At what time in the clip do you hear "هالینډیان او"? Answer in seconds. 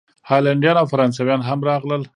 0.29-0.85